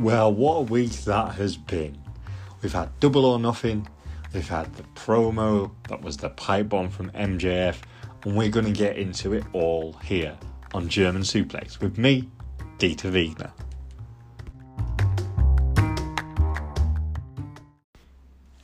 [0.00, 1.98] Well, what a week that has been.
[2.62, 3.88] We've had Double or Nothing,
[4.32, 7.78] we've had the promo that was the pipe bomb from MJF,
[8.22, 10.38] and we're going to get into it all here
[10.72, 12.30] on German Suplex with me,
[12.78, 13.50] Dieter Wegner.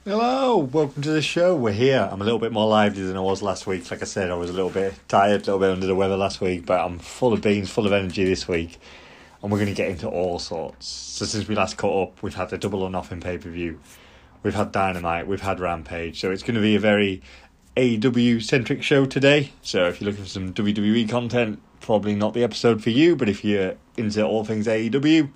[0.05, 1.57] Hello, welcome to the show.
[1.57, 2.09] We're here.
[2.13, 3.91] I'm a little bit more lively than I was last week.
[3.91, 6.17] Like I said, I was a little bit tired, a little bit under the weather
[6.17, 8.79] last week, but I'm full of beans, full of energy this week
[9.45, 10.87] and we're going to get into all sorts.
[10.87, 13.79] So since we last caught up, we've had the Double or Nothing pay per view,
[14.43, 16.19] we've had Dynamite, we've had Rampage.
[16.19, 17.21] So it's going to be a very
[17.77, 19.53] AEW centric show today.
[19.61, 23.17] So if you're looking for some WWE content, probably not the episode for you.
[23.17, 25.31] But if you're into all things AEW,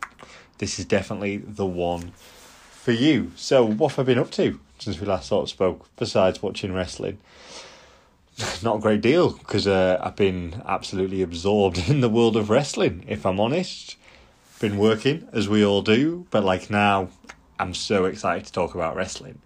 [0.56, 2.12] this is definitely the one
[2.70, 3.32] for you.
[3.36, 5.86] So what have I been up to since we last sort of spoke?
[5.96, 7.18] Besides watching wrestling
[8.62, 13.04] not a great deal because uh, I've been absolutely absorbed in the world of wrestling.
[13.06, 13.97] If I'm honest,
[14.58, 17.08] been working as we all do, but like now,
[17.58, 19.40] I'm so excited to talk about wrestling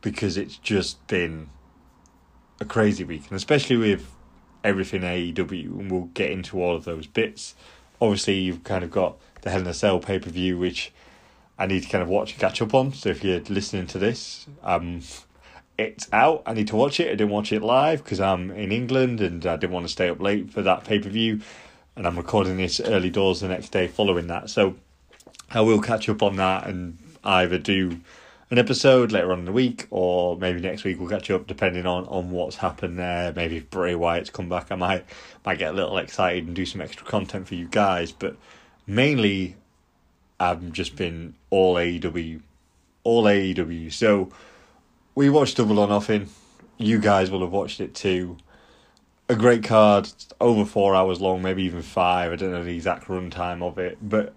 [0.00, 1.50] because it's just been
[2.60, 4.10] a crazy week, and especially with
[4.64, 7.54] everything AEW, and we'll get into all of those bits.
[8.00, 10.92] Obviously, you've kind of got the Hell in a Cell pay per view, which
[11.58, 12.92] I need to kind of watch and catch up on.
[12.92, 15.02] So if you're listening to this, um,
[15.76, 16.42] it's out.
[16.46, 17.08] I need to watch it.
[17.08, 20.08] I didn't watch it live because I'm in England and I didn't want to stay
[20.08, 21.40] up late for that pay per view.
[21.98, 24.50] And I'm recording this early doors the next day following that.
[24.50, 24.76] So
[25.50, 27.98] I will catch up on that and either do
[28.52, 31.86] an episode later on in the week or maybe next week we'll catch up depending
[31.86, 33.32] on, on what's happened there.
[33.32, 35.06] Maybe if Bray Wyatt's come back, I might
[35.44, 38.12] might get a little excited and do some extra content for you guys.
[38.12, 38.36] But
[38.86, 39.56] mainly
[40.38, 42.42] I've just been all AEW
[43.02, 43.92] all AEW.
[43.92, 44.30] So
[45.16, 46.28] we watched Double or Nothing.
[46.76, 48.36] You guys will have watched it too.
[49.30, 52.32] A great card, over four hours long, maybe even five.
[52.32, 54.34] I don't know the exact runtime of it, but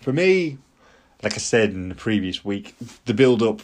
[0.00, 0.58] for me,
[1.22, 2.74] like I said in the previous week,
[3.06, 3.62] the build up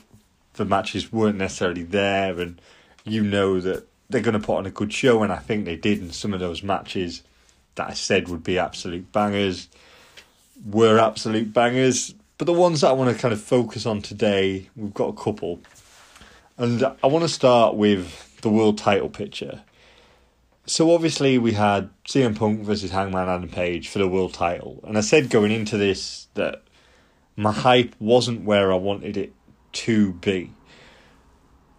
[0.55, 2.61] for matches weren't necessarily there, and
[3.05, 5.77] you know that they're going to put on a good show, and I think they
[5.77, 7.23] did in some of those matches
[7.75, 9.69] that I said would be absolute bangers
[10.65, 12.15] were absolute bangers.
[12.37, 15.13] But the ones that I want to kind of focus on today, we've got a
[15.13, 15.61] couple.
[16.57, 19.63] And I want to start with the world title picture.
[20.69, 24.99] So obviously we had CM Punk versus Hangman Adam Page for the world title, and
[24.99, 26.63] I said going into this that
[27.37, 29.33] my hype wasn't where I wanted it
[29.73, 30.53] to be.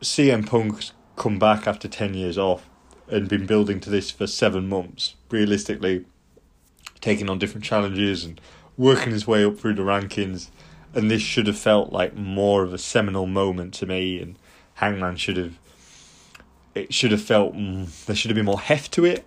[0.02, 2.68] CM Punk's come back after ten years off
[3.08, 5.14] and been building to this for seven months.
[5.30, 6.06] Realistically,
[7.00, 8.42] taking on different challenges and
[8.76, 10.50] working his way up through the rankings,
[10.96, 14.36] and this should have felt like more of a seminal moment to me and
[14.74, 15.60] Hangman should have.
[16.80, 19.26] It should have felt mm, there should have been more heft to it.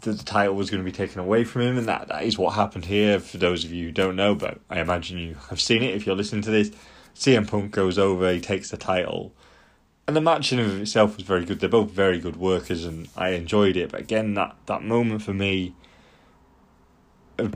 [0.00, 2.36] That the title was going to be taken away from him, and that, that is
[2.36, 3.20] what happened here.
[3.20, 6.04] For those of you who don't know, but I imagine you have seen it if
[6.06, 6.70] you're listening to this.
[7.14, 9.32] CM Punk goes over, he takes the title,
[10.08, 11.60] and the match in of itself was very good.
[11.60, 13.92] They're both very good workers, and I enjoyed it.
[13.92, 15.74] But again, that that moment for me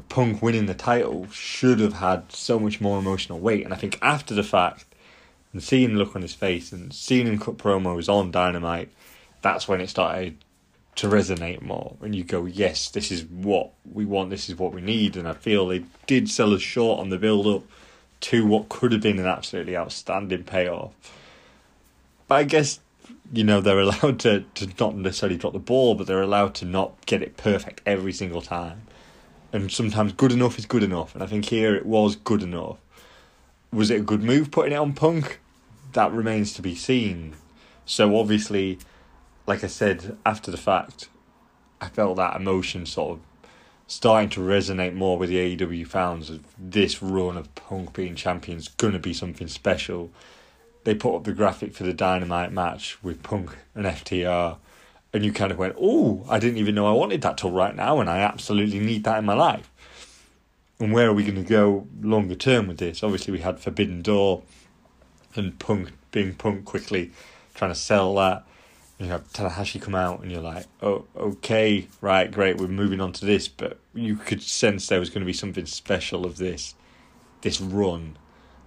[0.09, 3.65] Punk winning the title should have had so much more emotional weight.
[3.65, 4.85] And I think after the fact,
[5.53, 8.91] and seeing the look on his face and seeing him cut promos on Dynamite,
[9.43, 10.37] that's when it started
[10.97, 11.97] to resonate more.
[12.01, 15.17] And you go, yes, this is what we want, this is what we need.
[15.17, 17.63] And I feel they did sell us short on the build up
[18.21, 20.93] to what could have been an absolutely outstanding payoff.
[22.27, 22.81] But I guess,
[23.33, 26.65] you know, they're allowed to, to not necessarily drop the ball, but they're allowed to
[26.65, 28.83] not get it perfect every single time.
[29.53, 31.15] And sometimes good enough is good enough.
[31.15, 32.79] And I think here it was good enough.
[33.73, 35.41] Was it a good move putting it on Punk?
[35.93, 37.35] that remains to be seen.
[37.85, 38.79] So obviously,
[39.47, 41.09] like I said after the fact,
[41.81, 43.51] I felt that emotion sort of
[43.87, 48.69] starting to resonate more with the AEW fans of this run of Punk being champions
[48.79, 50.11] to be something special.
[50.85, 54.59] They put up the graphic for the Dynamite match with Punk and FTR,
[55.13, 57.75] and you kind of went, "Oh, I didn't even know I wanted that till right
[57.75, 59.71] now, and I absolutely need that in my life."
[60.81, 63.03] And where are we going to go longer term with this?
[63.03, 64.43] Obviously, we had Forbidden Door
[65.35, 67.13] and Punk being Punk quickly
[67.55, 68.45] trying to sell that.
[68.99, 73.01] And you have Tanahashi come out, and you're like, oh, okay, right, great, we're moving
[73.01, 73.47] on to this.
[73.47, 76.75] But you could sense there was going to be something special of this,
[77.43, 78.17] this run,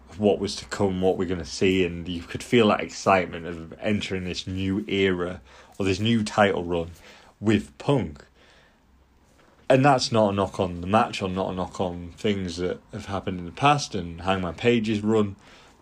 [0.10, 2.82] of what was to come, what we're going to see, and you could feel that
[2.82, 5.42] excitement of entering this new era
[5.78, 6.92] or this new title run
[7.40, 8.26] with Punk.
[9.72, 12.80] And that's not a knock on the match or not a knock on things that
[12.92, 15.36] have happened in the past and Hangman Page's run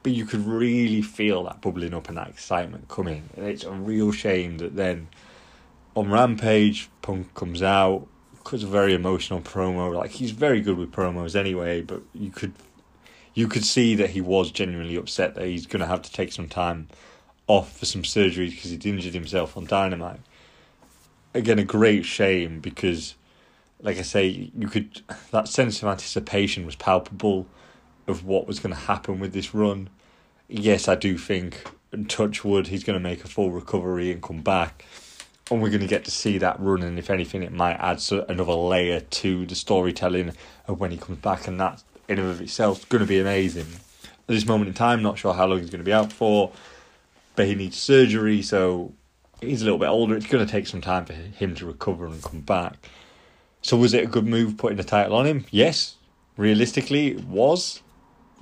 [0.04, 3.30] but you could really feel that bubbling up and that excitement coming.
[3.36, 5.10] And it's a real shame that then
[5.96, 9.94] on Rampage, Punk comes out, because a very emotional promo.
[9.94, 12.54] Like he's very good with promos anyway, but you could
[13.34, 16.32] you could see that he was genuinely upset that he's going to have to take
[16.32, 16.88] some time
[17.48, 20.20] off for some surgery because he'd injured himself on Dynamite.
[21.34, 23.16] Again, a great shame because,
[23.82, 27.48] like I say, you could that sense of anticipation was palpable
[28.08, 29.90] of what was going to happen with this run.
[30.48, 31.64] Yes, I do think,
[32.08, 34.86] touch wood, he's going to make a full recovery and come back.
[35.52, 38.02] And we're going to get to see that run, and if anything, it might add
[38.30, 40.34] another layer to the storytelling
[40.68, 43.20] of when he comes back, and that in and of itself is going to be
[43.20, 43.66] amazing.
[44.04, 46.52] At this moment in time, not sure how long he's going to be out for,
[47.36, 48.94] but he needs surgery, so
[49.42, 50.16] he's a little bit older.
[50.16, 52.90] It's going to take some time for him to recover and come back.
[53.62, 55.46] So, was it a good move putting the title on him?
[55.52, 55.96] Yes,
[56.38, 57.82] realistically, it was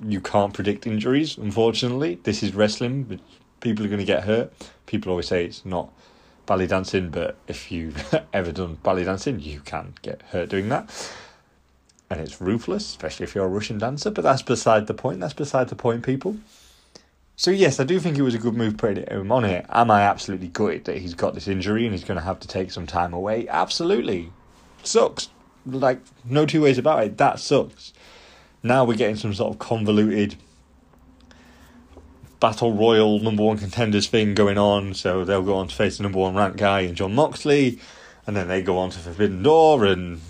[0.00, 2.20] you can't predict injuries, unfortunately.
[2.22, 3.20] This is wrestling,
[3.60, 4.52] people are going to get hurt.
[4.86, 5.92] People always say it's not
[6.46, 11.12] ballet dancing, but if you've ever done ballet dancing, you can get hurt doing that.
[12.10, 15.20] And it's ruthless, especially if you're a Russian dancer, but that's beside the point.
[15.20, 16.38] That's beside the point, people.
[17.36, 19.44] So, yes, I do think it was a good move putting it on him on
[19.44, 19.66] it.
[19.68, 22.48] Am I absolutely gutted that he's got this injury and he's going to have to
[22.48, 23.46] take some time away?
[23.48, 24.32] Absolutely.
[24.82, 25.28] Sucks.
[25.66, 27.18] Like, no two ways about it.
[27.18, 27.92] That sucks.
[28.62, 30.36] Now we're getting some sort of convoluted
[32.40, 34.94] battle royal number one contenders thing going on.
[34.94, 37.78] So they'll go on to face the number one ranked guy and Jon Moxley,
[38.26, 39.86] and then they go on to Forbidden Door.
[39.86, 40.20] And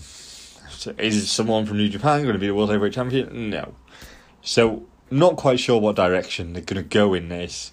[0.99, 3.51] is someone from New Japan going to be the world heavyweight champion?
[3.51, 3.75] No.
[4.43, 7.73] So not quite sure what direction they're going to go in this,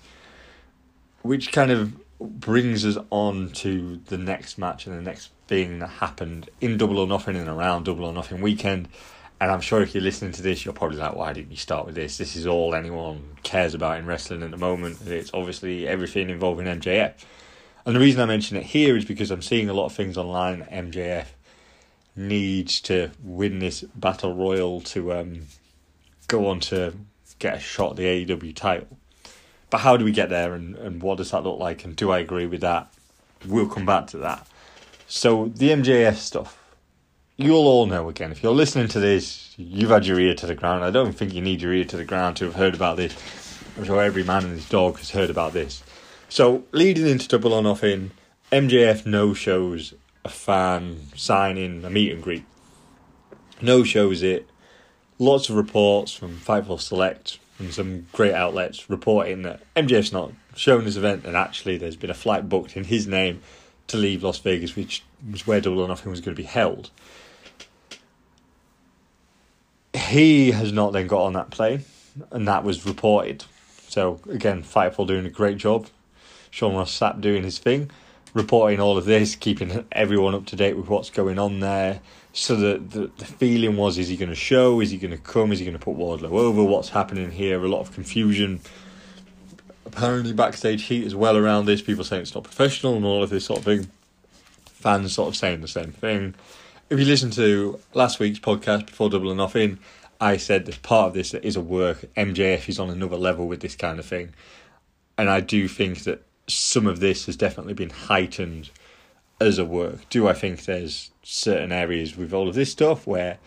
[1.21, 5.87] which kind of brings us on to the next match and the next thing that
[5.87, 8.87] happened in Double or Nothing and around Double or Nothing weekend.
[9.41, 11.85] And I'm sure if you're listening to this, you're probably like, why didn't you start
[11.85, 12.17] with this?
[12.17, 14.99] This is all anyone cares about in wrestling at the moment.
[15.05, 17.13] It's obviously everything involving MJF.
[17.85, 20.17] And the reason I mention it here is because I'm seeing a lot of things
[20.17, 20.63] online.
[20.71, 21.27] MJF
[22.15, 25.41] needs to win this battle royal to um,
[26.27, 26.93] go on to
[27.39, 28.97] get a shot at the AEW title.
[29.69, 31.83] But how do we get there and, and what does that look like?
[31.83, 32.93] And do I agree with that?
[33.45, 34.47] We'll come back to that.
[35.07, 36.57] So, the MJF stuff
[37.37, 38.31] you'll all know again.
[38.31, 40.83] If you're listening to this, you've had your ear to the ground.
[40.83, 43.15] I don't think you need your ear to the ground to have heard about this.
[43.77, 45.83] I'm sure every man and his dog has heard about this.
[46.29, 48.11] So, leading into Double or Nothing,
[48.51, 52.45] MJF no shows a fan signing a meet and greet.
[53.61, 54.47] No shows it.
[55.19, 60.85] Lots of reports from Fightful Select and some great outlets reporting that MJF's not shown
[60.85, 63.41] this event and actually there's been a flight booked in his name
[63.87, 66.89] to leave Las Vegas, which was where Double or Nothing was going to be held
[69.95, 71.83] he has not then got on that plane,
[72.31, 73.45] and that was reported.
[73.87, 75.87] So again, Fightful doing a great job.
[76.51, 77.91] Sean Ross Sapp doing his thing,
[78.33, 82.01] reporting all of this, keeping everyone up to date with what's going on there.
[82.35, 84.81] So the, the, the feeling was: is he going to show?
[84.81, 85.51] Is he going to come?
[85.51, 86.63] Is he going to put Wardlow over?
[86.63, 87.63] What's happening here?
[87.63, 88.59] A lot of confusion.
[89.85, 91.81] Apparently, backstage heat as well around this.
[91.81, 93.89] People saying it's not professional and all of this sort of thing.
[94.65, 96.35] Fans sort of saying the same thing
[96.89, 99.79] if you listen to last week's podcast before Double or Nothing,
[100.21, 102.05] I said that part of this is a work.
[102.15, 104.33] MJF is on another level with this kind of thing,
[105.17, 108.69] and I do think that some of this has definitely been heightened
[109.39, 110.09] as a work.
[110.09, 113.37] Do I think there's certain areas with all of this stuff where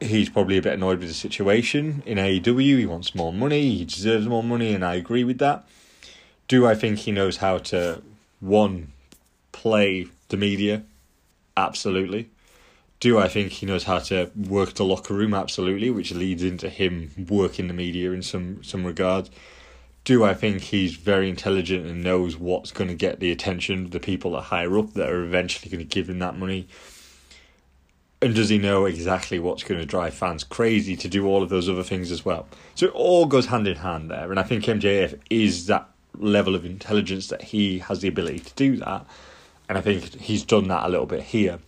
[0.00, 2.78] he's probably a bit annoyed with the situation in AEW?
[2.78, 3.76] He wants more money.
[3.76, 5.68] He deserves more money, and I agree with that.
[6.48, 8.02] Do I think he knows how to
[8.40, 8.92] one
[9.52, 10.84] play the media
[11.60, 12.30] Absolutely.
[13.00, 15.34] Do I think he knows how to work the locker room?
[15.34, 19.30] Absolutely, which leads into him working the media in some some regards.
[20.04, 23.90] Do I think he's very intelligent and knows what's going to get the attention of
[23.90, 26.68] the people that higher up that are eventually going to give him that money?
[28.22, 31.48] And does he know exactly what's going to drive fans crazy to do all of
[31.48, 32.48] those other things as well?
[32.74, 34.30] So it all goes hand in hand there.
[34.30, 38.54] And I think MJF is that level of intelligence that he has the ability to
[38.54, 39.06] do that
[39.70, 41.60] and I think he's done that a little bit here.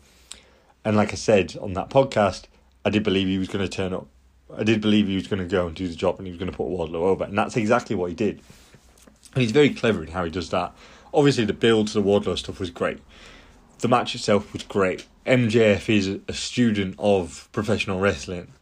[0.85, 2.47] And like I said on that podcast,
[2.85, 4.09] I did believe he was going to turn up.
[4.57, 6.39] I did believe he was going to go and do the job and he was
[6.39, 7.25] going to put Wardlow over.
[7.25, 8.41] And that's exactly what he did.
[9.35, 10.75] And he's very clever in how he does that.
[11.15, 12.99] Obviously, the build to the Wardlow stuff was great.
[13.79, 15.07] The match itself was great.
[15.27, 18.53] MJF is a student of professional wrestling.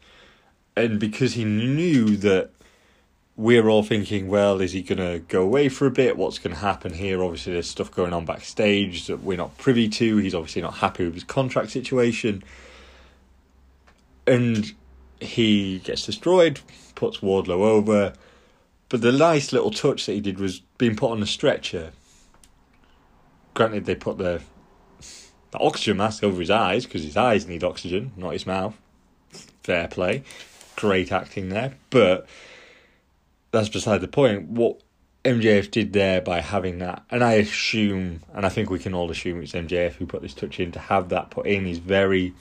[0.76, 2.50] And because he knew that
[3.36, 6.16] we're all thinking, well, is he going to go away for a bit?
[6.16, 7.22] What's going to happen here?
[7.22, 10.18] Obviously, there's stuff going on backstage that we're not privy to.
[10.18, 12.44] He's obviously not happy with his contract situation.
[14.26, 14.72] And
[15.20, 16.60] he gets destroyed,
[16.94, 18.12] puts Wardlow over.
[18.88, 21.92] But the nice little touch that he did was being put on a stretcher.
[23.54, 24.42] Granted, they put the,
[25.50, 28.76] the oxygen mask over his eyes because his eyes need oxygen, not his mouth.
[29.62, 30.24] Fair play
[30.80, 32.26] great acting there, but
[33.50, 34.48] that's beside the point.
[34.48, 34.80] What
[35.24, 39.10] MJF did there by having that, and I assume, and I think we can all
[39.10, 41.66] assume it's MJF who put this touch in to have that put in.
[41.66, 42.32] Is very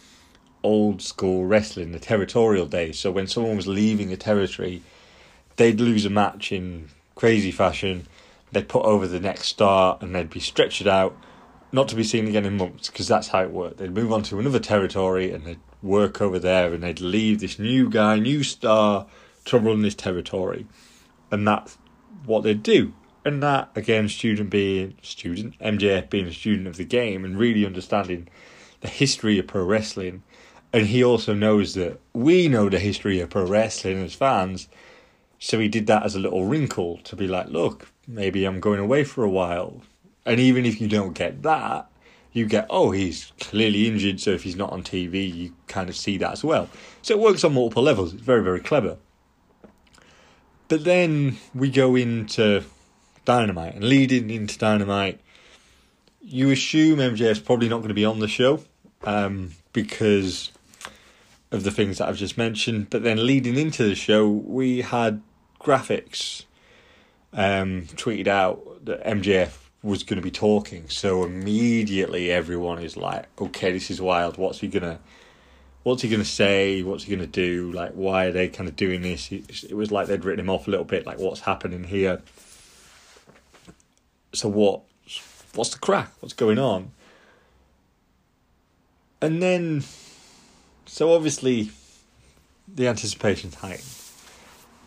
[0.63, 2.99] old school wrestling, the territorial days.
[2.99, 4.81] So when someone was leaving a territory,
[5.55, 8.07] they'd lose a match in crazy fashion.
[8.51, 11.15] They'd put over the next star, and they'd be stretched out,
[11.71, 13.77] not to be seen again in months, because that's how it worked.
[13.77, 17.59] They'd move on to another territory, and they'd work over there, and they'd leave this
[17.59, 19.05] new guy, new star,
[19.45, 20.65] to run this territory,
[21.31, 21.77] and that's
[22.25, 22.93] what they'd do.
[23.25, 27.65] And that again, student being student, MJF being a student of the game and really
[27.65, 28.27] understanding
[28.81, 30.23] the history of pro wrestling.
[30.71, 34.67] And he also knows that we know the history of pro wrestling as fans.
[35.39, 38.79] So he did that as a little wrinkle to be like, look, maybe I'm going
[38.79, 39.81] away for a while.
[40.25, 41.89] And even if you don't get that,
[42.33, 45.95] you get, oh, he's clearly injured, so if he's not on TV, you kind of
[45.95, 46.69] see that as well.
[47.01, 48.13] So it works on multiple levels.
[48.13, 48.97] It's very, very clever.
[50.67, 52.63] But then we go into
[53.25, 55.19] Dynamite, and leading into Dynamite,
[56.21, 58.63] you assume MJF's probably not going to be on the show
[59.03, 60.51] um, because
[61.51, 62.89] of the things that I've just mentioned.
[62.89, 65.21] But then leading into the show, we had
[65.59, 66.45] graphics
[67.33, 70.89] um, tweeted out that MJF was going to be talking.
[70.89, 74.37] So immediately everyone is like, okay, this is wild.
[74.37, 74.99] What's he going to
[75.83, 76.83] what's he going to say?
[76.83, 77.71] What's he going to do?
[77.71, 79.31] Like, why are they kind of doing this?
[79.31, 81.05] It was like they'd written him off a little bit.
[81.05, 82.21] Like, what's happening here?
[84.33, 84.81] So what?
[85.55, 86.11] What's the crack?
[86.19, 86.91] What's going on?
[89.21, 89.83] And then,
[90.89, 91.69] so obviously,
[92.67, 93.87] the anticipation's heightened.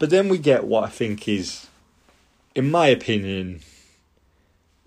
[0.00, 1.68] But then we get what I think is,
[2.56, 3.60] in my opinion,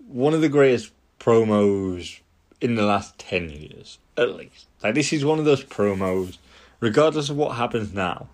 [0.06, 2.20] one of the greatest promos
[2.60, 4.66] in the last 10 years, at least.
[4.82, 6.36] Like, this is one of those promos,
[6.80, 8.28] regardless of what happens now,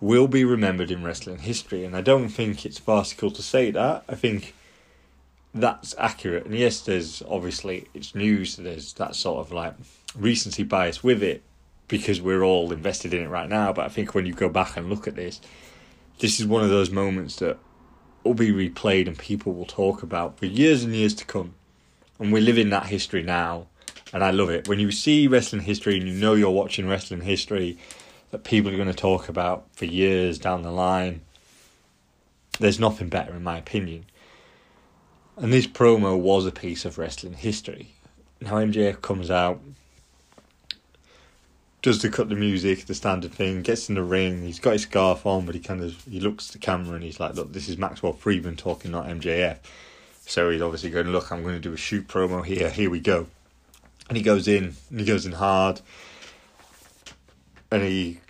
[0.00, 1.84] will be remembered in wrestling history.
[1.84, 4.04] And I don't think it's farcical to say that.
[4.08, 4.54] I think
[5.52, 6.46] that's accurate.
[6.46, 9.74] And yes, there's obviously, it's news, there's that sort of like
[10.16, 11.42] recency bias with it
[11.88, 13.72] because we're all invested in it right now.
[13.72, 15.40] But I think when you go back and look at this,
[16.18, 17.58] this is one of those moments that
[18.22, 21.54] will be replayed and people will talk about for years and years to come.
[22.18, 23.66] And we live in that history now
[24.14, 24.68] and I love it.
[24.68, 27.76] When you see wrestling history and you know you're watching wrestling history
[28.30, 31.22] that people are going to talk about for years down the line,
[32.60, 34.04] there's nothing better, in my opinion.
[35.36, 37.96] And this promo was a piece of wrestling history.
[38.40, 39.60] Now MJF comes out,
[41.84, 44.42] does the cut the music, the standard thing, gets in the ring.
[44.42, 47.04] He's got his scarf on, but he kind of he looks at the camera and
[47.04, 49.58] he's like, "Look, this is Maxwell Friedman talking, not MJF."
[50.26, 52.70] So he's obviously going, "Look, I'm going to do a shoot promo here.
[52.70, 53.28] Here we go."
[54.08, 55.80] and he goes in and he goes in hard
[57.70, 58.20] and he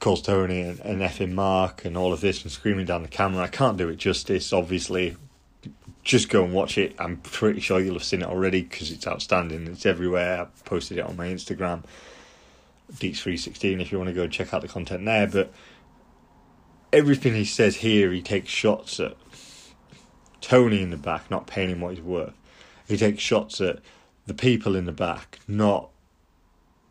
[0.00, 3.42] calls Tony and, and effing Mark and all of this and screaming down the camera.
[3.42, 5.16] I can't do it justice, obviously.
[6.04, 6.94] Just go and watch it.
[6.98, 9.66] I'm pretty sure you'll have seen it already because it's outstanding.
[9.66, 10.42] It's everywhere.
[10.42, 11.82] I posted it on my Instagram,
[12.92, 15.26] Deets316, if you want to go and check out the content there.
[15.26, 15.52] But
[16.92, 19.16] everything he says here, he takes shots at
[20.40, 22.34] Tony in the back, not paying him what he's worth.
[22.86, 23.80] He takes shots at
[24.26, 25.90] the people in the back not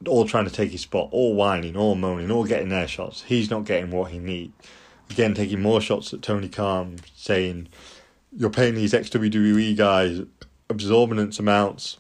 [0.08, 3.24] all trying to take his spot, all whining, all moaning, all getting their shots.
[3.24, 4.54] He's not getting what he needs.
[5.10, 7.70] Again, taking more shots at Tony Khan, saying,
[8.36, 10.22] You're paying these ex WWE guys
[10.70, 11.98] exorbitant amounts.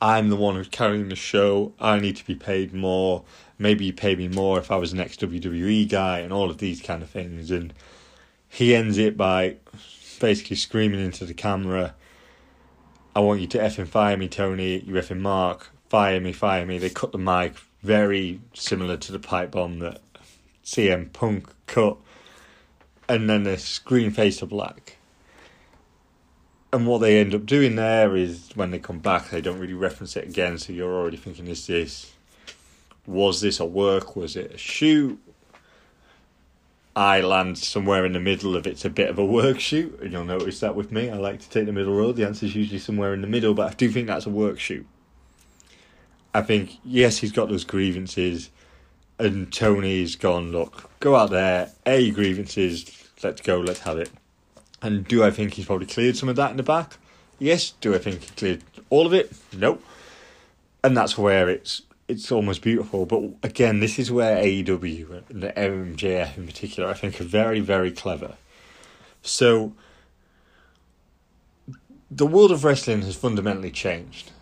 [0.00, 1.72] I'm the one who's carrying the show.
[1.80, 3.24] I need to be paid more.
[3.58, 6.58] Maybe you pay me more if I was an ex WWE guy, and all of
[6.58, 7.50] these kind of things.
[7.50, 7.72] And
[8.48, 9.56] he ends it by
[10.20, 11.94] basically screaming into the camera
[13.16, 14.80] I want you to effing fire me, Tony.
[14.80, 15.70] You effing Mark.
[15.88, 16.78] Fire me, fire me.
[16.78, 20.00] They cut the mic very similar to the pipe bomb that
[20.64, 21.96] CM Punk cut.
[23.08, 24.96] And then the screen face to black.
[26.74, 29.74] And what they end up doing there is when they come back, they don't really
[29.74, 30.58] reference it again.
[30.58, 32.12] So you're already thinking, is this,
[33.06, 34.16] was this a work?
[34.16, 35.20] Was it a shoot?
[36.96, 40.10] I land somewhere in the middle of it's a bit of a work shoot, and
[40.10, 41.10] you'll notice that with me.
[41.10, 42.16] I like to take the middle road.
[42.16, 44.58] The answer is usually somewhere in the middle, but I do think that's a work
[44.58, 44.84] shoot.
[46.34, 48.50] I think, yes, he's got those grievances,
[49.20, 54.10] and Tony's gone, look, go out there, A grievances, let's go, let's have it.
[54.84, 56.98] And do I think he's probably cleared some of that in the back?
[57.38, 57.72] Yes.
[57.80, 59.32] Do I think he cleared all of it?
[59.56, 59.78] No.
[60.84, 63.06] And that's where it's it's almost beautiful.
[63.06, 67.60] But again, this is where AEW and the MJF in particular, I think, are very,
[67.60, 68.34] very clever.
[69.22, 69.72] So,
[72.10, 74.32] the world of wrestling has fundamentally changed.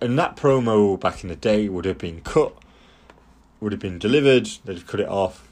[0.00, 2.56] And that promo back in the day would have been cut
[3.60, 5.48] would have been delivered, they'd have cut it off.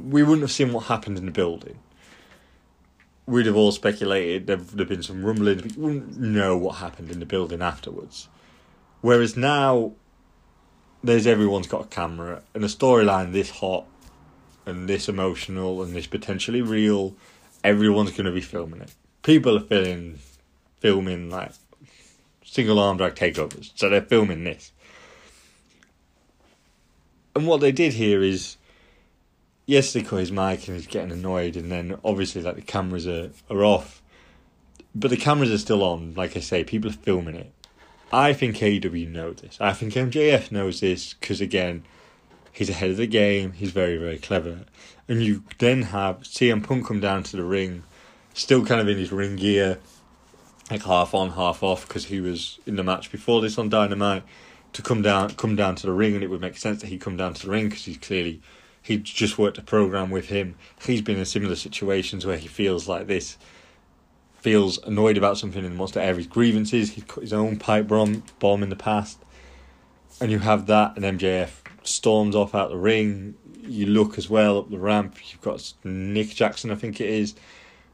[0.00, 1.78] We wouldn't have seen what happened in the building.
[3.26, 7.10] We'd have all speculated, there would have been some rumblings, we wouldn't know what happened
[7.10, 8.28] in the building afterwards.
[9.00, 9.92] Whereas now,
[11.02, 13.86] there's everyone's got a camera, and a storyline this hot,
[14.64, 17.16] and this emotional, and this potentially real,
[17.64, 18.94] everyone's going to be filming it.
[19.22, 20.20] People are filming,
[20.78, 21.52] filming like
[22.44, 24.70] single arm drag takeovers, so they're filming this
[27.36, 28.56] and what they did here is,
[29.66, 33.30] yes, cut his mic and he's getting annoyed, and then obviously like the cameras are
[33.50, 34.02] are off,
[34.94, 36.14] but the cameras are still on.
[36.14, 37.52] Like I say, people are filming it.
[38.12, 39.58] I think AEW know this.
[39.60, 41.84] I think MJF knows this because again,
[42.52, 43.52] he's ahead of the game.
[43.52, 44.60] He's very very clever,
[45.08, 47.82] and you then have CM Punk come down to the ring,
[48.32, 49.78] still kind of in his ring gear,
[50.70, 54.22] like half on half off because he was in the match before this on Dynamite
[54.72, 56.98] to come down come down to the ring, and it would make sense that he
[56.98, 58.40] come down to the ring because he's clearly
[58.86, 60.54] he just worked a program with him.
[60.80, 63.36] He's been in similar situations where he feels like this,
[64.36, 66.92] feels annoyed about something and wants to air his grievances.
[66.92, 69.18] He's cut his own pipe bomb bomb in the past,
[70.20, 71.50] and you have that, and MJF
[71.82, 73.34] storms off out the ring.
[73.60, 75.16] You look as well up the ramp.
[75.32, 77.34] You've got Nick Jackson, I think it is,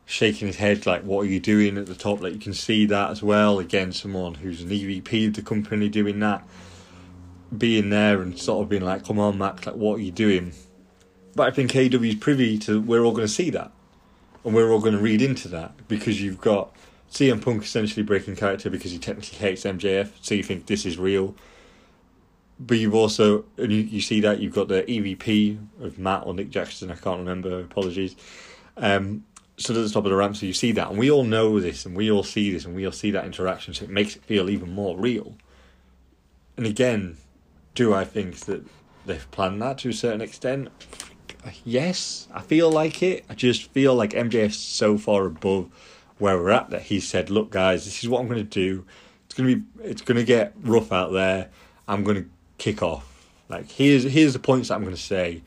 [0.04, 2.20] shaking his head like, "What are you doing?" at the top.
[2.20, 3.58] Like you can see that as well.
[3.58, 6.46] Again, someone who's an EVP of the company doing that
[7.56, 10.52] being there and sort of being like, "Come on, Max, like what are you doing?"
[11.34, 13.72] But I think AEW is privy to we're all going to see that,
[14.44, 16.74] and we're all going to read into that because you've got
[17.10, 20.98] CM Punk essentially breaking character because he technically hates MJF, so you think this is
[20.98, 21.34] real.
[22.60, 26.34] But you've also and you, you see that you've got the EVP of Matt or
[26.34, 27.60] Nick Jackson, I can't remember.
[27.60, 28.16] Apologies.
[28.76, 29.24] Um,
[29.56, 31.60] stood at the top of the ramp, so you see that, and we all know
[31.60, 34.16] this, and we all see this, and we all see that interaction, so it makes
[34.16, 35.36] it feel even more real.
[36.56, 37.16] And again,
[37.74, 38.66] do I think that
[39.06, 40.70] they've planned that to a certain extent?
[41.64, 43.24] Yes, I feel like it.
[43.28, 45.70] I just feel like MJF's so far above
[46.18, 48.84] where we're at that he said, "Look, guys, this is what I'm going to do.
[49.26, 51.50] It's going to be, it's going to get rough out there.
[51.88, 53.08] I'm going to kick off.
[53.48, 55.42] Like here's here's the points that I'm going to say.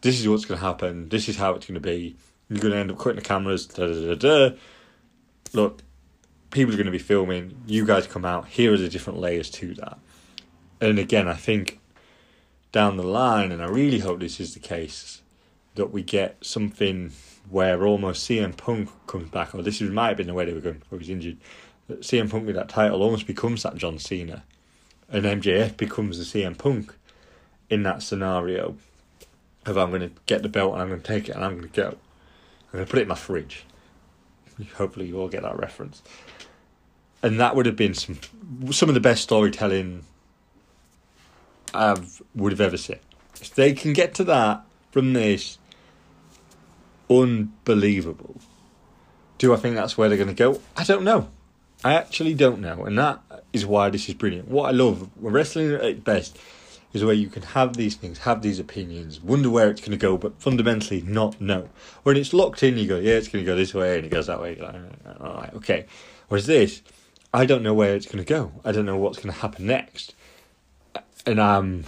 [0.00, 1.08] This is what's going to happen.
[1.08, 2.16] This is how it's going to be.
[2.48, 3.66] You're going to end up cutting the cameras.
[3.66, 4.56] Da, da, da, da.
[5.52, 5.82] Look,
[6.50, 7.56] people are going to be filming.
[7.66, 8.46] You guys come out.
[8.46, 9.98] Here are the different layers to that
[10.80, 11.80] and again, I think
[12.76, 15.22] down the line, and I really hope this is the case,
[15.76, 17.10] that we get something
[17.48, 20.60] where almost CM Punk comes back, or this might have been the way they were
[20.60, 21.38] going before he was injured.
[21.88, 24.44] That CM Punk with that title almost becomes that John Cena,
[25.08, 26.94] and MJF becomes the CM Punk
[27.70, 28.76] in that scenario
[29.64, 31.52] of I'm going to get the belt and I'm going to take it and I'm
[31.52, 31.88] going to go.
[31.88, 33.64] I'm going to put it in my fridge.
[34.74, 36.02] Hopefully, you all get that reference.
[37.22, 38.18] And that would have been some
[38.70, 40.04] some of the best storytelling
[41.76, 42.98] I've would have ever seen.
[43.40, 45.58] If they can get to that from this,
[47.10, 48.36] unbelievable.
[49.38, 50.60] Do I think that's where they're going to go?
[50.76, 51.28] I don't know.
[51.84, 53.20] I actually don't know, and that
[53.52, 54.48] is why this is brilliant.
[54.48, 56.38] What I love wrestling at its best
[56.94, 59.98] is where you can have these things, have these opinions, wonder where it's going to
[59.98, 61.68] go, but fundamentally not know.
[62.02, 64.08] When it's locked in, you go, yeah, it's going to go this way, and it
[64.08, 64.56] goes that way.
[64.56, 64.74] Like,
[65.20, 65.86] all right, okay.
[66.28, 66.80] Whereas this,
[67.34, 68.52] I don't know where it's going to go.
[68.64, 70.14] I don't know what's going to happen next
[71.26, 71.84] and I'm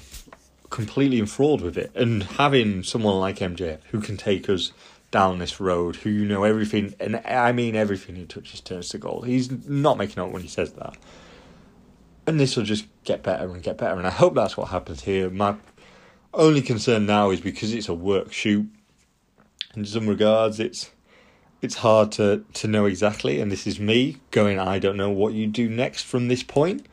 [0.71, 1.93] completely enthralled with it.
[1.95, 4.73] And having someone like MJF who can take us
[5.11, 8.99] down this road, who you know everything, and I mean everything he touches turns to
[8.99, 9.27] gold.
[9.27, 10.97] He's not making up when he says that.
[12.27, 15.03] And this will just get better and get better, and I hope that's what happens
[15.03, 15.31] here.
[15.31, 15.57] My
[16.35, 18.69] only concern now is because it's a work shoot.
[19.75, 20.91] In some regards, it's
[21.63, 24.59] it's hard to to know exactly, and this is me going.
[24.59, 26.85] I don't know what you do next from this point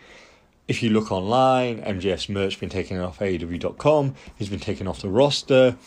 [0.67, 5.09] if you look online, MJF's merch been taken off AEW.com, he's been taken off the
[5.09, 5.77] roster.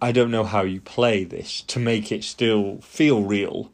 [0.00, 3.72] I don't know how you play this to make it still feel real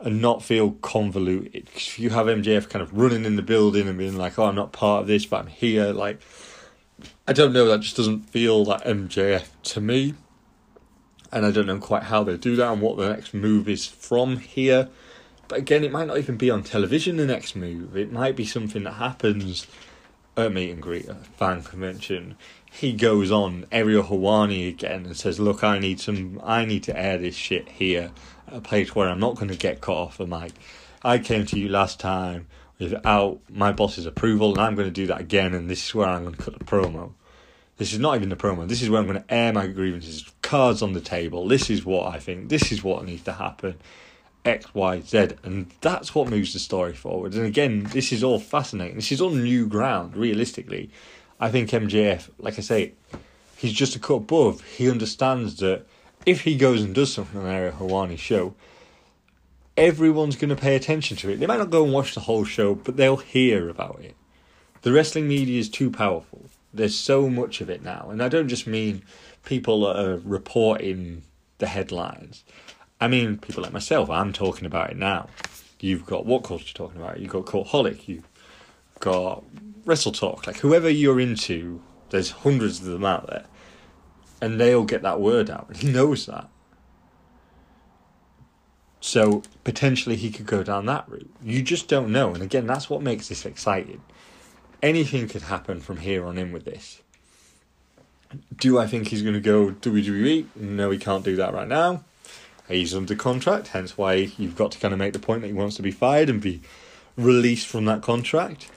[0.00, 1.66] and not feel convoluted.
[1.66, 4.44] Because if you have MJF kind of running in the building and being like, oh,
[4.44, 6.20] I'm not part of this, but I'm here, like,
[7.26, 10.14] I don't know, that just doesn't feel that MJF to me.
[11.32, 13.86] And I don't know quite how they do that and what the next move is
[13.86, 14.88] from here.
[15.48, 17.96] But again, it might not even be on television the next move.
[17.96, 19.66] It might be something that happens
[20.36, 22.36] at meet and greet, a fan convention.
[22.70, 26.40] He goes on Ariel Helwani again and says, "Look, I need some.
[26.42, 28.10] I need to air this shit here,
[28.48, 30.52] a place where I'm not going to get cut off the mic.
[31.02, 32.48] I came to you last time
[32.80, 35.54] without my boss's approval, and I'm going to do that again.
[35.54, 37.12] And this is where I'm going to cut the promo.
[37.76, 38.66] This is not even the promo.
[38.66, 40.24] This is where I'm going to air my grievances.
[40.42, 41.46] Cards on the table.
[41.46, 42.48] This is what I think.
[42.48, 43.76] This is what needs to happen."
[44.44, 47.34] X, Y, Z, and that's what moves the story forward.
[47.34, 48.96] And again, this is all fascinating.
[48.96, 50.90] This is all new ground, realistically.
[51.40, 52.92] I think MJF, like I say,
[53.56, 54.62] he's just a cut above.
[54.62, 55.86] He understands that
[56.26, 58.54] if he goes and does something on Ariel Helwani's show,
[59.76, 61.40] everyone's going to pay attention to it.
[61.40, 64.14] They might not go and watch the whole show, but they'll hear about it.
[64.82, 66.46] The wrestling media is too powerful.
[66.72, 69.02] There's so much of it now, and I don't just mean
[69.44, 71.22] people are reporting
[71.58, 72.44] the headlines.
[73.04, 74.08] I mean people like myself.
[74.08, 75.28] I'm talking about it now.
[75.78, 77.20] You've got WhatCulture you're talking about it.
[77.20, 78.08] You've got Cultaholic.
[78.08, 78.26] You've
[78.98, 79.44] got
[79.84, 80.46] WrestleTalk.
[80.46, 83.44] Like whoever you're into, there's hundreds of them out there,
[84.40, 85.76] and they'll get that word out.
[85.76, 86.48] He knows that.
[89.02, 91.30] So potentially he could go down that route.
[91.42, 92.32] You just don't know.
[92.32, 94.00] And again, that's what makes this exciting.
[94.82, 97.02] Anything could happen from here on in with this.
[98.56, 100.46] Do I think he's going to go WWE?
[100.56, 102.02] No, he can't do that right now.
[102.68, 105.52] He's under contract, hence why you've got to kind of make the point that he
[105.52, 106.62] wants to be fired and be
[107.16, 108.70] released from that contract.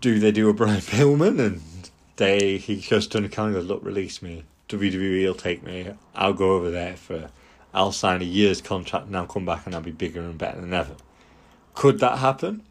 [0.00, 1.62] Do they do a Brian Pillman and
[2.16, 4.44] they he goes to Khan and goes, Look, release me.
[4.68, 5.92] WWE will take me.
[6.14, 7.30] I'll go over there for
[7.74, 10.60] I'll sign a year's contract and I'll come back and I'll be bigger and better
[10.60, 10.94] than ever.
[11.74, 12.62] Could that happen?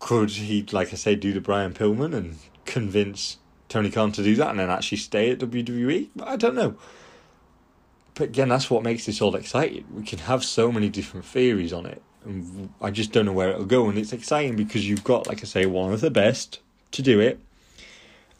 [0.00, 4.34] Could he, like I say, do the Brian Pillman and convince Tony Khan to do
[4.34, 6.08] that and then actually stay at WWE?
[6.24, 6.76] I don't know.
[8.14, 9.84] But again, that's what makes this all exciting.
[9.94, 12.02] We can have so many different theories on it.
[12.24, 13.88] And I just don't know where it'll go.
[13.88, 16.60] And it's exciting because you've got, like I say, one of the best
[16.92, 17.40] to do it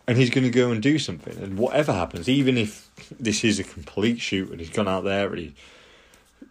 [0.06, 1.36] and he's going to go and do something.
[1.42, 5.28] And whatever happens, even if this is a complete shoot and he's gone out there
[5.28, 5.54] and he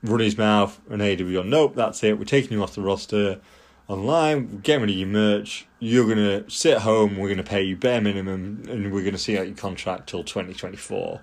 [0.04, 2.18] run his mouth and AEW, nope, that's it.
[2.18, 3.40] We're taking you off the roster
[3.88, 4.52] online.
[4.52, 5.68] We're getting rid of your merch.
[5.80, 7.18] You're going to sit home.
[7.18, 10.10] We're going to pay you bare minimum, and we're going to see out your contract
[10.10, 11.22] till twenty twenty four.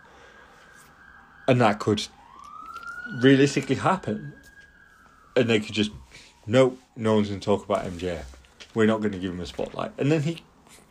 [1.49, 2.07] And that could
[3.21, 4.35] realistically happen.
[5.35, 5.91] And they could just,
[6.47, 8.25] nope, no one's going to talk about MJF.
[8.75, 9.93] We're not going to give him a spotlight.
[9.99, 10.43] And then he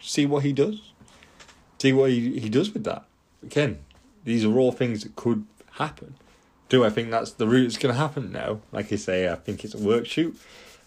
[0.01, 0.91] see what he does
[1.79, 3.05] see what he, he does with that.
[3.43, 3.79] Again,
[4.23, 6.15] these are all things that could happen.
[6.69, 8.31] Do I think that's the route it's going to happen?
[8.31, 8.61] No.
[8.71, 10.37] Like I say, I think it's a work shoot,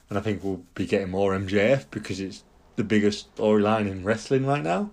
[0.08, 2.44] and I think we'll be getting more MJF because it's
[2.76, 4.90] the biggest storyline in wrestling right now.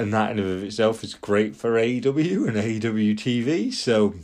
[0.00, 4.14] And that in and of itself is great for AEW and AEW TV, so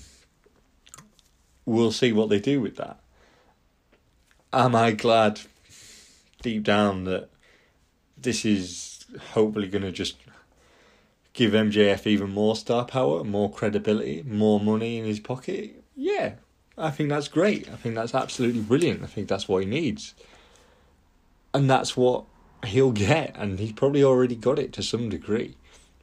[1.67, 2.99] we'll see what they do with that.
[4.55, 5.41] Am I glad
[6.41, 7.29] deep down that
[8.17, 10.17] this is hopefully going to just
[11.35, 15.85] give MJF even more star power, more credibility, more money in his pocket.
[15.95, 16.37] Yeah,
[16.79, 17.69] I think that's great.
[17.69, 19.03] I think that's absolutely brilliant.
[19.03, 20.15] I think that's what he needs.
[21.53, 22.25] And that's what
[22.65, 25.57] he'll get, and he's probably already got it to some degree.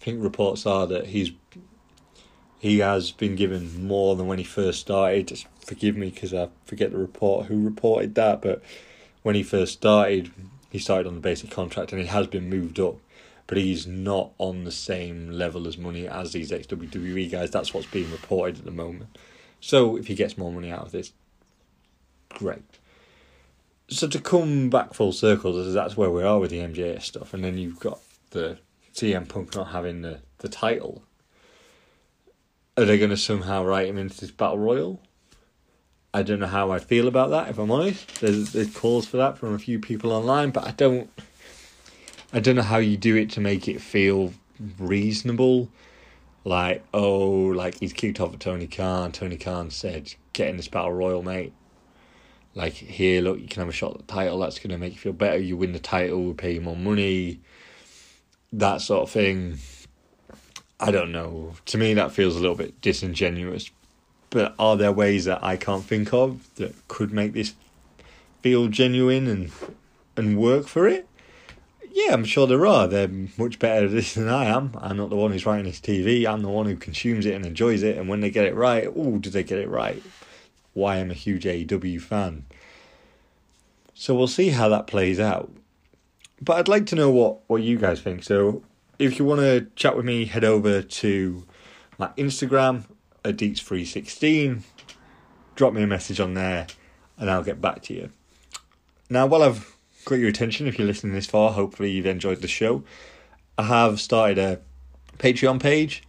[0.03, 1.31] I think reports are that he's
[2.59, 5.29] he has been given more than when he first started.
[5.29, 8.61] Just forgive me because I forget the report who reported that, but
[9.21, 10.29] when he first started,
[10.69, 12.97] he started on the basic contract and he has been moved up,
[13.47, 17.49] but he's not on the same level as money as these ex WWE guys.
[17.49, 19.17] That's what's being reported at the moment.
[19.61, 21.13] So if he gets more money out of this,
[22.27, 22.63] great.
[23.87, 27.41] So to come back full circle, that's where we are with the MJF stuff, and
[27.41, 28.57] then you've got the
[28.93, 31.03] CM Punk not having the, the title.
[32.77, 35.01] Are they going to somehow write him into this battle royal?
[36.13, 37.49] I don't know how I feel about that.
[37.49, 40.71] If I'm honest, there's there's calls for that from a few people online, but I
[40.71, 41.09] don't.
[42.31, 44.33] I don't know how you do it to make it feel
[44.77, 45.69] reasonable.
[46.45, 49.11] Like oh, like he's kicked off at Tony Khan.
[49.11, 51.53] Tony Khan said, "Get in this battle royal, mate."
[52.53, 54.37] Like here, look, you can have a shot at the title.
[54.37, 55.39] That's gonna make you feel better.
[55.39, 57.39] You win the title, we pay you more money.
[58.53, 59.57] That sort of thing.
[60.79, 61.53] I don't know.
[61.65, 63.69] To me, that feels a little bit disingenuous
[64.33, 67.53] but are there ways that I can't think of that could make this
[68.41, 69.51] feel genuine and
[70.17, 71.07] and work for it?
[71.91, 72.87] Yeah, I'm sure there are.
[72.87, 74.71] They're much better at this than I am.
[74.81, 76.25] I'm not the one who's writing this TV.
[76.25, 77.95] I'm the one who consumes it and enjoys it.
[77.95, 80.01] And when they get it right, oh, did they get it right?
[80.73, 82.45] Why I'm a huge AEW fan.
[83.93, 85.51] So we'll see how that plays out.
[86.43, 88.23] But I'd like to know what, what you guys think.
[88.23, 88.63] So
[88.99, 91.45] if you want to chat with me, head over to
[91.97, 92.83] my Instagram
[93.23, 94.61] a Deets316,
[95.55, 96.67] drop me a message on there
[97.17, 98.09] and I'll get back to you.
[99.09, 102.49] Now, while I've got your attention, if you're listening this far, hopefully you've enjoyed the
[102.49, 102.83] show.
[103.57, 104.59] I have started a
[105.19, 106.03] Patreon page,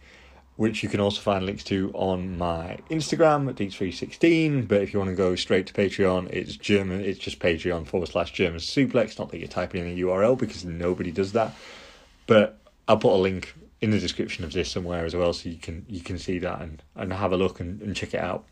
[0.57, 4.67] which you can also find links to on my Instagram at Deets316.
[4.67, 7.01] But if you want to go straight to Patreon, it's German.
[7.01, 9.19] It's just Patreon forward slash German suplex.
[9.19, 11.53] Not that you're typing in a URL because nobody does that.
[12.25, 15.57] But I'll put a link in the description of this somewhere as well, so you
[15.57, 18.45] can you can see that and, and have a look and, and check it out.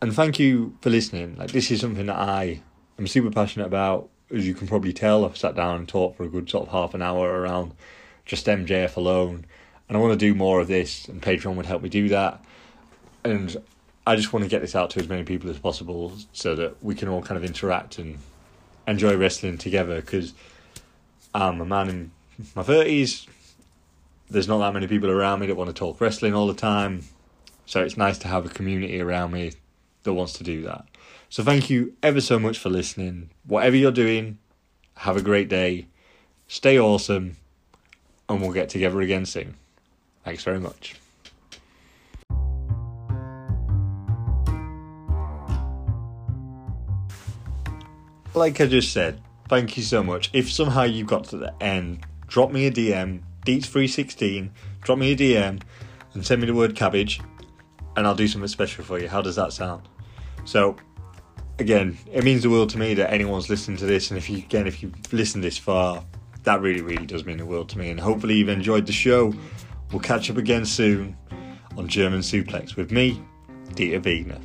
[0.00, 1.36] And thank you for listening.
[1.36, 2.62] Like this is something that I
[2.98, 4.08] am super passionate about.
[4.34, 6.72] As you can probably tell, I've sat down and talked for a good sort of
[6.72, 7.74] half an hour around
[8.24, 9.44] just MJF alone.
[9.90, 12.40] And I want to do more of this, and Patreon would help me do that.
[13.24, 13.56] And
[14.06, 16.80] I just want to get this out to as many people as possible so that
[16.80, 18.18] we can all kind of interact and
[18.86, 20.32] enjoy wrestling together because
[21.34, 22.10] I'm a man in
[22.54, 23.26] my 30s.
[24.30, 27.02] There's not that many people around me that want to talk wrestling all the time.
[27.66, 29.54] So it's nice to have a community around me
[30.04, 30.84] that wants to do that.
[31.30, 33.30] So thank you ever so much for listening.
[33.44, 34.38] Whatever you're doing,
[34.98, 35.88] have a great day.
[36.46, 37.38] Stay awesome.
[38.28, 39.56] And we'll get together again soon.
[40.24, 40.96] Thanks very much.
[48.34, 50.30] Like I just said, thank you so much.
[50.32, 54.50] If somehow you got to the end, drop me a DM, Deets316,
[54.82, 55.60] drop me a DM
[56.14, 57.20] and send me the word cabbage
[57.96, 59.08] and I'll do something special for you.
[59.08, 59.88] How does that sound?
[60.44, 60.76] So,
[61.58, 64.38] again, it means the world to me that anyone's listening to this, and if you
[64.38, 66.04] again, if you've listened this far,
[66.44, 67.90] that really, really does mean the world to me.
[67.90, 69.34] And hopefully, you've enjoyed the show.
[69.92, 71.16] We'll catch up again soon
[71.76, 73.20] on German Suplex with me,
[73.70, 74.40] Dieter Wegner.